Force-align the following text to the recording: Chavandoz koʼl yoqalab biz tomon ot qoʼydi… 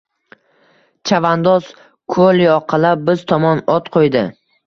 Chavandoz 1.09 1.67
koʼl 2.15 2.41
yoqalab 2.45 3.05
biz 3.11 3.23
tomon 3.33 3.63
ot 3.77 3.95
qoʼydi… 3.97 4.27